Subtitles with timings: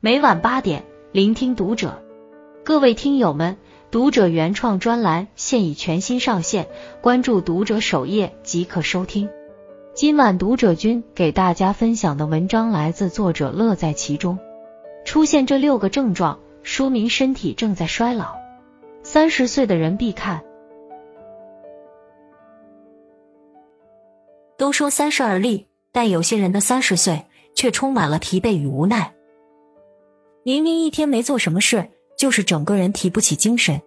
[0.00, 2.00] 每晚八点，聆听读者。
[2.64, 3.56] 各位听友们，
[3.90, 6.68] 读者原创专栏现已全新上线，
[7.00, 9.28] 关注读者首页即可收听。
[9.94, 14.38] 今晚读者君给大家分享的文章来自作者乐在其中。
[15.04, 18.36] 出现这六个症状，说明身体正在衰老。
[19.02, 20.44] 三十岁的人必看。
[24.56, 27.24] 都说三十而立，但有些人的三十岁
[27.56, 29.12] 却充满了疲惫与无奈。
[30.48, 33.82] 明明一天没做什么事，就是整个人提不起精神，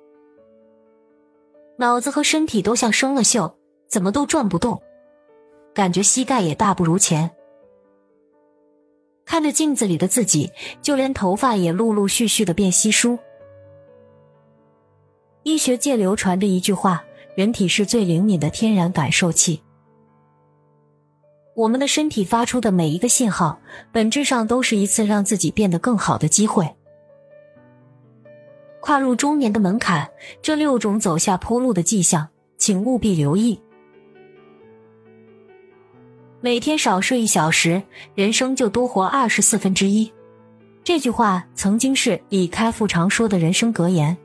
[1.80, 3.52] 脑子和身体都像生了锈，
[3.88, 4.80] 怎么都转不动，
[5.74, 7.32] 感觉膝盖也大不如前。
[9.26, 10.52] 看着镜子里的自己，
[10.84, 13.18] 就连头发也陆陆续续的变稀疏。
[15.42, 17.04] 医学界流传着一句话：
[17.36, 19.64] 人体是最灵敏的天然感受器。
[21.54, 23.60] 我们的身体发出的每一个信号，
[23.92, 26.70] 本质上都是一次让自己变得更好的机会。
[28.80, 30.10] 跨入中年的门槛，
[30.42, 33.62] 这六种走下坡路的迹象，请务必留意。
[36.40, 37.84] 每天少睡一小时，
[38.16, 40.12] 人生就多活二十四分之一。
[40.84, 44.18] 这句话曾经是李开复常说的人生格言，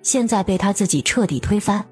[0.00, 1.84] 现在被他自己彻底推翻。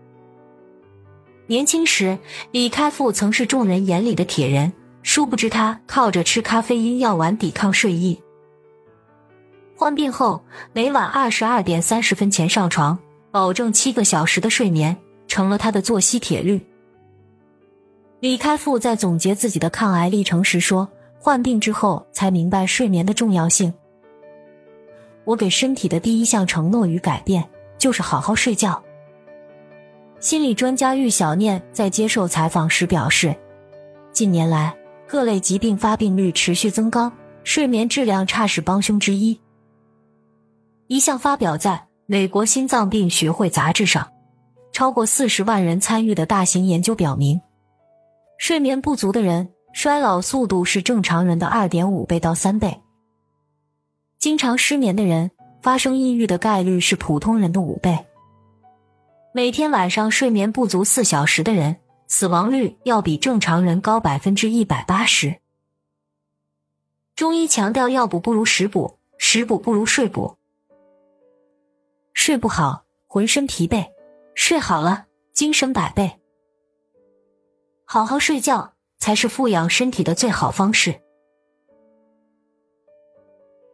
[1.49, 2.19] 年轻时，
[2.53, 4.71] 李开复曾是众人眼里的铁人，
[5.03, 8.21] 殊不知他靠着吃咖啡因药丸抵抗睡意。
[9.75, 12.99] 患病后，每晚二十二点三十分前上床，
[13.31, 14.95] 保证七个小时的睡眠，
[15.27, 16.61] 成了他的作息铁律。
[18.21, 20.87] 李开复在总结自己的抗癌历程时说
[21.19, 23.73] ：“患病之后才明白睡眠的重要性。
[25.25, 28.83] 我给身体的第一项承诺与改变，就是好好睡觉。”
[30.21, 33.35] 心理专家玉小念在接受采访时表示，
[34.13, 34.75] 近年来
[35.07, 37.13] 各类疾病发病率持续增高，
[37.45, 39.39] 睡眠质量差是帮凶之一。
[40.89, 44.11] 一项发表在美国心脏病学会杂志上，
[44.73, 47.41] 超过四十万人参与的大型研究表明，
[48.39, 52.81] 睡眠不足的人衰老速度是正常人的二点五倍到三倍。
[54.19, 55.31] 经常失眠的人
[55.62, 57.97] 发生抑郁的概率是普通人的五倍。
[59.38, 61.76] 每天晚上睡眠不足四小时的人，
[62.09, 65.37] 死亡率要比正常人高百分之一百八十。
[67.15, 70.37] 中医强调，药补不如食补，食补不如睡补。
[72.15, 73.88] 睡不好，浑身疲惫；
[74.34, 76.19] 睡好了，精神百倍。
[77.84, 80.91] 好好睡觉才是富养身体的最好方式。《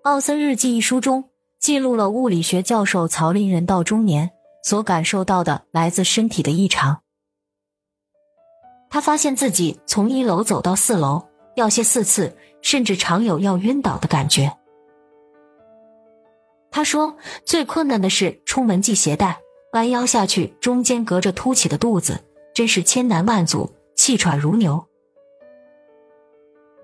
[0.03, 4.30] 奥森日记》一书中记录了物理学教授曹林人到中年。
[4.64, 7.02] 所感受到的来自身体的异常，
[8.88, 14.56] 他发现自己从一楼走到四楼要歇四次，甚至常有要晕倒的感觉。
[16.70, 17.14] 他说，
[17.44, 19.38] 最困难的是出门系鞋带，
[19.74, 22.24] 弯腰下去，中间隔着凸起的肚子，
[22.54, 24.86] 真是千难万阻，气喘如牛。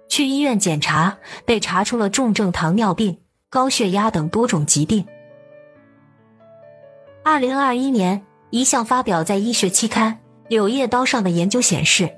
[0.07, 5.07] 去医院检查，被查出了重症糖尿病、高血压等多种疾病。
[7.31, 10.15] 二零二一年，一项发表在医学期刊
[10.49, 12.11] 《柳叶刀》上的研究显示，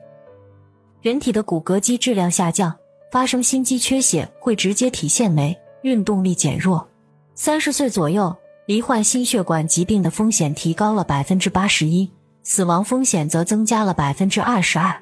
[1.02, 2.74] 人体的骨骼肌质量下降，
[3.10, 6.88] 发生心肌缺血会直接体现为运动力减弱。
[7.34, 8.34] 三十岁左右，
[8.64, 12.10] 罹患心血管疾病的风险提高了百分之八十一，
[12.42, 14.98] 死亡风险则增加了百分之二十二。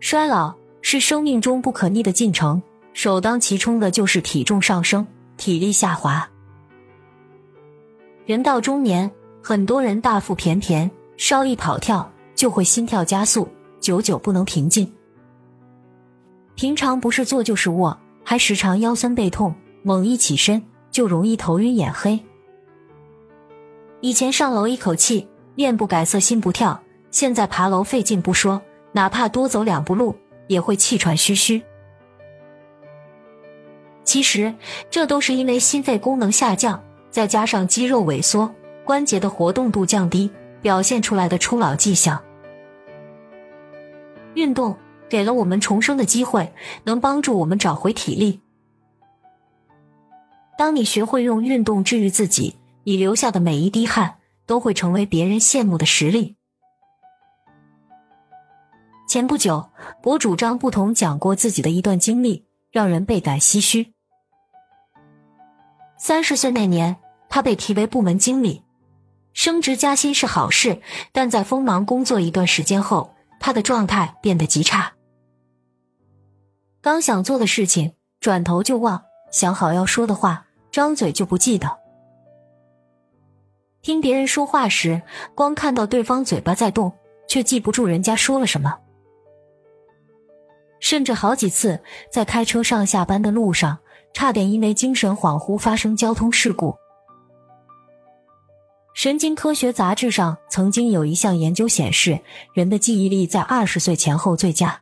[0.00, 2.62] 衰老是生命中不可逆的进程，
[2.94, 6.26] 首当其冲的就是体重上升、体力下滑。
[8.28, 9.10] 人到中年，
[9.42, 13.48] 很多人大腹便便，稍一跑跳就会心跳加速，
[13.80, 14.86] 久久不能平静。
[16.54, 22.20] 平常不是坐就是卧，还时常腰酸背痛，猛一起身就容易头晕眼黑。
[24.02, 26.78] 以前上楼一口气，面不改色心不跳，
[27.10, 28.60] 现在爬楼费劲不说，
[28.92, 30.14] 哪怕多走两步路
[30.48, 31.62] 也会气喘吁吁。
[34.04, 34.54] 其实
[34.90, 36.84] 这都是因为心肺功能下降。
[37.10, 42.22] 再加上肌肉萎缩、关节的活动度降低，表现出来的初老迹象。
[44.34, 44.76] 运动
[45.08, 46.52] 给了我们重生的机会，
[46.84, 48.40] 能帮助我们找回体力。
[50.56, 54.16] 当你学会用运动治愈自己，你流下的每一滴汗
[54.46, 56.36] 都会成为别人羡慕的实力。
[59.08, 59.70] 前不久，
[60.02, 63.94] 博主张不同讲过自己的一段经历，让人倍感唏嘘。
[65.98, 66.96] 三十岁那年，
[67.28, 68.62] 他被提为部门经理，
[69.32, 70.80] 升职加薪是好事，
[71.12, 74.92] 但在锋芒工作一段时间后，他的状态变得极差。
[76.80, 79.02] 刚想做的事情，转头就忘，
[79.32, 81.78] 想好要说的话，张嘴就不记得。
[83.82, 85.02] 听别人说话时，
[85.34, 86.92] 光看到对方嘴巴在动，
[87.26, 88.78] 却记不住人家说了什么。
[90.80, 93.78] 甚至好几次在开车上下班的路上，
[94.18, 96.74] 差点因为精神恍惚发生交通事故。
[98.92, 102.18] 神经科学杂志上曾经有一项研究显示，
[102.52, 104.80] 人的记忆力在二十岁前后最佳。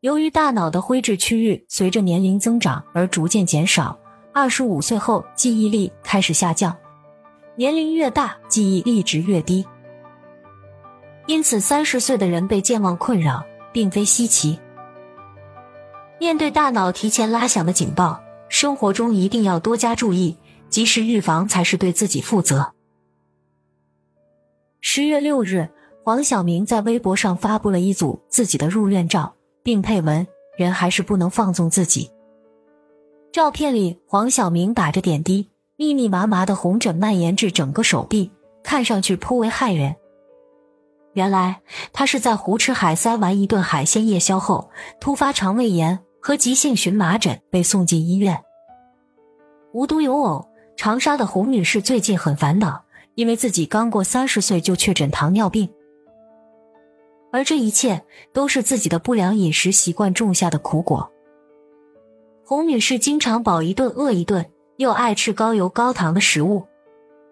[0.00, 3.96] 由于大脑的灰质区域随着年龄增长而逐渐减少，
[4.34, 6.76] 二十五岁后记忆力开始下降。
[7.54, 9.64] 年龄越大，记忆力值越低。
[11.28, 14.58] 因此，三十岁的人被健忘困扰，并非稀奇。
[16.18, 18.20] 面对大脑提前拉响的警报，
[18.58, 20.34] 生活中一定要多加注意，
[20.70, 22.72] 及时预防才是对自己负责。
[24.80, 25.68] 十月六日，
[26.02, 30.26] 黄晓明在微博上发布了一组自己的入院照，并配文
[30.56, 32.10] ：“人还是不能放纵自己。”
[33.30, 35.50] 照片里，黄晓明打着点滴。
[35.76, 38.32] 密密麻麻的红疹蔓延至整个手臂，
[38.64, 39.94] 看上去颇为骇人。
[41.12, 41.60] 原来
[41.92, 48.42] 他是在胡吃海塞完一顿海鲜夜宵后，突发肠胃炎和急性荨麻疹，被送进医院。
[49.76, 52.82] 无独有偶，长沙的洪女士最近很烦恼，
[53.14, 55.68] 因为自己刚过三十岁就确诊糖尿病，
[57.30, 58.02] 而这一切
[58.32, 61.12] 都是自己的不良饮食习惯种下的苦果。
[62.42, 64.46] 洪女士经常饱一顿饿一顿。
[64.78, 66.66] 又爱吃高油高糖的食物，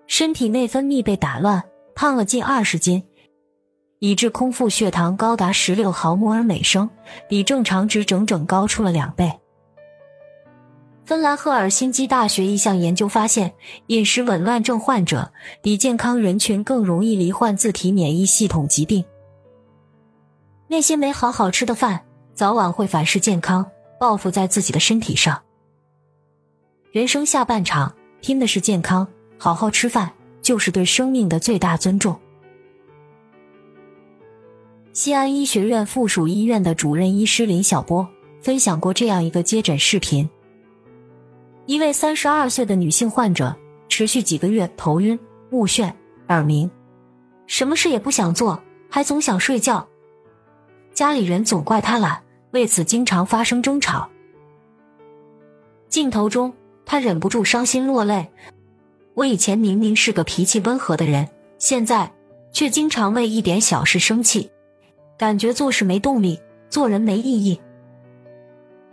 [0.07, 1.63] 身体内分泌被打乱，
[1.95, 3.05] 胖了近二十斤，
[3.99, 6.89] 以致空腹血糖高达十六毫摩尔每升，
[7.29, 9.31] 比正常值整整高出了两倍。
[11.05, 13.53] 芬兰赫尔辛基大学一项研究发现，
[13.89, 19.05] 饮食紊乱症患者比健康人群更容易罹患自体免疫系统疾病。
[20.67, 22.01] 那些没好好吃的饭，
[22.33, 23.71] 早晚会反噬健康，
[24.01, 25.43] 报复在自己的身体上。
[26.91, 29.07] 人生下半场拼的是健康，
[29.37, 30.11] 好好吃饭
[30.41, 32.19] 就是对生命的最大尊重。
[34.95, 38.09] 西安医学院附属医院的主任医师林小波
[38.41, 40.29] 分享过这样一个接诊视频：
[41.67, 43.55] 一位三十二岁的女性患者，
[43.89, 45.19] 持续几个月头晕、
[45.51, 45.93] 目眩、
[46.29, 46.71] 耳鸣，
[47.47, 49.89] 什么事也不想做，还总想睡觉，
[50.93, 52.23] 家里人总怪她懒，
[52.53, 54.09] 为此经常发生争吵。
[55.89, 56.53] 镜头中。
[56.87, 58.31] 他忍不住伤心落泪。
[59.15, 61.27] 我以前明明是个脾气温和的人，
[61.59, 62.13] 现在
[62.53, 64.51] 却经常为一点小事生气，
[65.17, 66.39] 感觉做事没动力，
[66.69, 67.59] 做人没意义。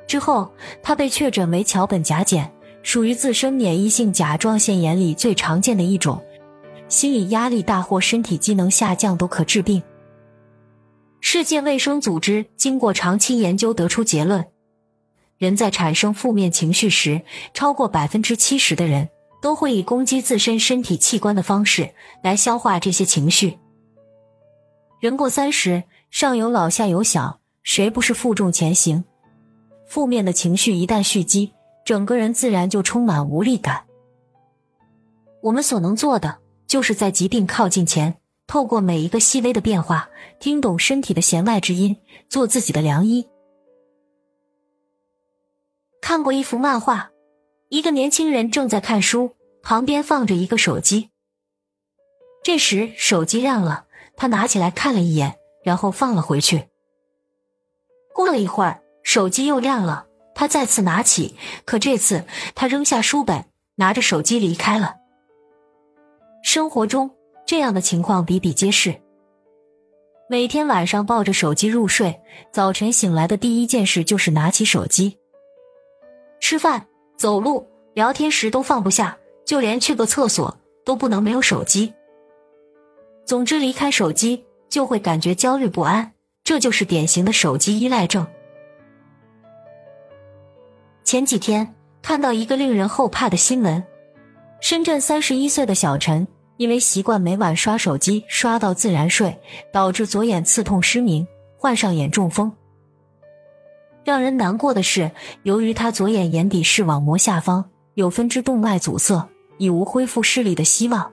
[0.07, 2.49] 之后，他被确诊为桥本甲减，
[2.83, 6.23] 属于自身免疫性甲状腺炎里最常见的一种，
[6.87, 9.81] 心理压力大或身体机能下降都可致病。
[11.19, 14.45] 世界卫生组织经过长期研究得出结论。
[15.37, 17.21] 人在产生负面情绪时，
[17.53, 19.09] 超过百分之七十的人
[19.41, 21.91] 都会以攻击自身身体器官的方式
[22.23, 23.57] 来消化这些情绪。
[24.99, 29.03] 人过三十，上有老下有小，谁不是负重前行？
[29.87, 31.53] 负面的情绪一旦蓄积，
[31.85, 33.85] 整个人自然就充满无力感。
[35.41, 41.97] 我们所能做的，就是在疾病靠近前，透过每一个细微的变化，听懂身体的弦外之音，
[42.29, 43.27] 做自己的良医。
[46.01, 47.11] 看过一幅漫画，
[47.69, 51.09] 一个年轻人正在看书，旁边放着一个手机。
[52.43, 53.85] 这时手机亮了，
[54.15, 56.67] 他拿起来看了一眼，然后放了回去。
[58.13, 60.07] 过了一会儿，手机又亮了，
[60.41, 63.45] 他再次拿起，可这次他扔下书本，
[63.75, 64.95] 拿着手机离开了。
[66.41, 67.11] 生活中
[67.45, 68.99] 这样的情况比比皆是。
[70.27, 72.19] 每天晚上抱着手机入睡，
[72.51, 75.15] 早晨醒来的第一件事就是拿起手机。
[76.39, 81.93] 吃饭、走路、聊天时都放不下，就连去个厕所都不能没有手机。
[83.27, 88.25] 总之，离开手机就会感觉焦虑不安，这就是典型的手机依赖症。
[91.11, 93.83] 前几天看到一个令人后怕的新闻：
[94.61, 96.25] 深圳三十一岁的小陈
[96.55, 99.37] 因为习惯每晚刷手机刷到自然睡，
[99.73, 101.27] 导致左眼刺痛失明，
[101.57, 102.49] 患上眼中风。
[104.05, 105.11] 让人难过的是，
[105.43, 109.27] 由于他左眼眼底视网膜下方有分支动脉阻塞，
[109.57, 111.11] 已无恢复视力的希望。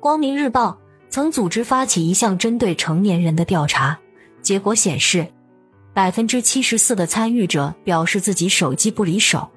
[0.00, 0.78] 光明日报
[1.10, 3.98] 曾组织发起一项针对成年人的调查，
[4.40, 5.26] 结果显示，
[5.94, 9.50] 百分之七十四的参与者表示自己手机不离手，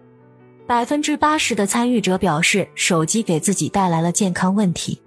[0.68, 5.02] 百分之八十的参与者表示手机给自己带来了健康问题。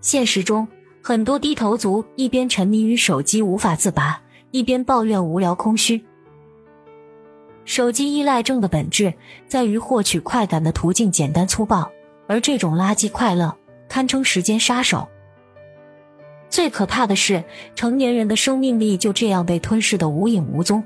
[0.00, 0.66] 现实中，
[1.02, 4.20] 很多低头族一边沉迷于手机无法自拔。
[4.52, 6.04] 一边抱怨无聊空虚，
[7.64, 9.14] 手机依赖症的本质
[9.48, 11.90] 在于获取快感的途径简单粗暴，
[12.26, 13.56] 而这种垃圾快乐
[13.88, 15.08] 堪称时间杀手。
[16.52, 17.42] 最可怕的是，
[17.74, 20.84] 成年人的生命力就这样被吞噬的无影无踪。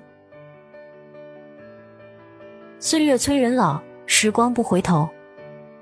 [2.79, 5.09] 岁月催人老，时光不回头，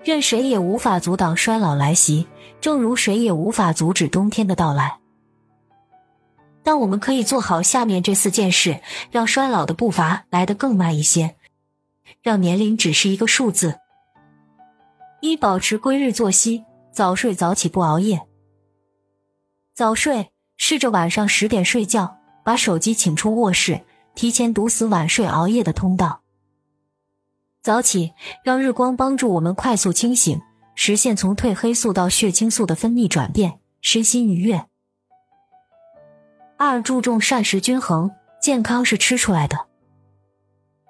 [0.03, 2.26] 任谁也无法阻挡衰老来袭，
[2.62, 5.00] 正如谁也无法阻止冬天的到来。
[6.62, 11.35] 但我们可以做好下面这四件事，让衰老的步伐来得更慢一些，
[12.23, 13.81] 让年龄只是一个数字。
[15.21, 18.23] 一、保持规律作息，早睡早起，不熬夜。
[19.75, 23.81] 早睡，试着晚上十点睡觉，把手机请出卧室，
[24.14, 26.23] 提前堵死晚睡熬夜的通道。
[27.61, 28.12] 早起，
[28.45, 30.40] 让日光帮助我们快速清醒，
[30.76, 34.64] 实现从褪黑素到血清素的分泌转变，身心愉悦。
[36.57, 39.66] 二注重膳食均衡，健康是吃出来的。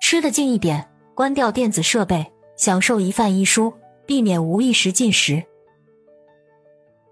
[0.03, 3.73] 吃的近一点，关掉电子设备，享受一饭一蔬，
[4.05, 5.43] 避免无意识进食。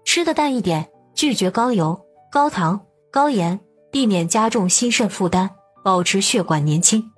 [0.05, 1.99] 吃的淡一点，拒绝高油、
[2.31, 2.79] 高糖、
[3.11, 3.59] 高盐，
[3.91, 5.49] 避免加重心肾负担，
[5.83, 7.11] 保持血管年轻。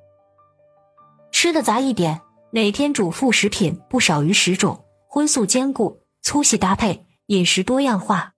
[1.32, 2.22] 吃的杂一点，
[2.52, 8.34] 每天主副食品不少于十种，荤素兼顾，粗细搭配，饮食多样化。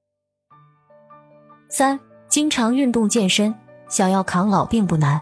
[1.70, 2.00] 三。
[2.30, 3.56] 经常运动健身，
[3.88, 5.22] 想要抗老并不难。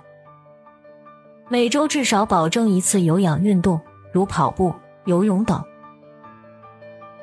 [1.50, 3.80] 每周至少保证一次有氧运动，
[4.12, 4.74] 如跑步、
[5.06, 5.64] 游泳等。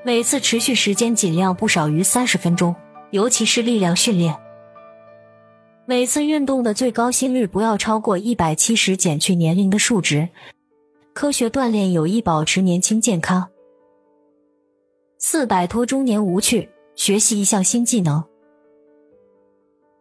[0.05, 2.77] 每次持续时间尽量不少于三十分钟，
[3.13, 4.37] 尤其是力量训练。
[5.87, 10.29] 每次运动的最高心率不要超过一百七十减去年龄的数值。
[11.13, 13.47] 科学锻炼有益保持年轻健康。
[15.19, 18.25] 四摆脱中年无趣，学习一项新技能。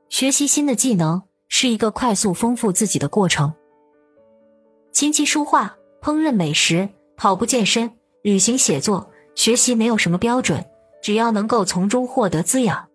[0.07, 3.53] 学习新的技能是一个快速丰富自己的过程。
[4.93, 6.87] 琴棋书画、烹饪美食、
[7.17, 7.91] 跑步健身、
[8.21, 10.63] 旅行写作，学习没有什么标准，
[11.01, 12.87] 只要能够从中获得滋养。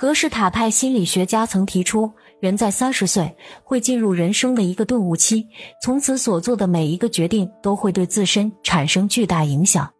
[0.00, 5.46] 格式塔派心理学家曾提出，人在三十岁会进入人生的一个顿悟期，
[5.82, 9.92] 从此所做的每一个决定都会对自身产生巨大影响。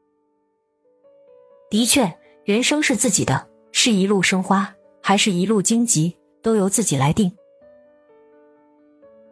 [1.68, 2.10] 的确，
[2.46, 4.74] 人生是自己的，是一路生花。
[5.02, 7.30] 还是一路荆棘，都由自己来定。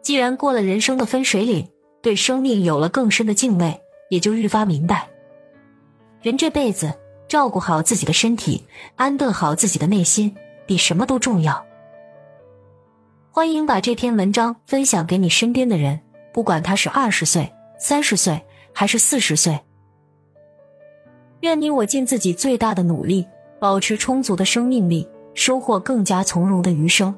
[0.03, 1.67] 既然过了人生的分水岭，
[2.03, 5.09] 对生命有了更深的敬畏，也就愈发明白，
[6.21, 6.93] 人这辈子
[7.27, 8.65] 照顾好自己的身体，
[8.97, 10.35] 安顿好自己的内心，
[10.69, 11.65] 比什么都重要。
[13.31, 15.99] 欢迎把这篇文章分享给你身边的人，
[16.31, 18.39] 不管他是二十岁、三十岁
[18.71, 19.59] 还是四十岁。
[21.39, 23.27] 愿你我尽自己最大的努力，
[23.59, 25.09] 保持充足的生命力。
[25.35, 27.15] 收获更加从容的余生。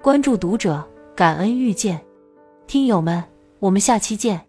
[0.00, 2.00] 关注读者，感恩遇见，
[2.68, 3.24] 听友们，
[3.58, 4.43] 我们下期见。